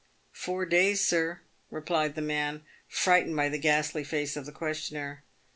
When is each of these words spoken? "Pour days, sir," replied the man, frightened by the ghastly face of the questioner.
"Pour 0.45 0.65
days, 0.65 1.05
sir," 1.07 1.41
replied 1.69 2.15
the 2.15 2.23
man, 2.23 2.63
frightened 2.87 3.35
by 3.35 3.49
the 3.49 3.59
ghastly 3.59 4.03
face 4.03 4.35
of 4.35 4.47
the 4.47 4.51
questioner. 4.51 5.21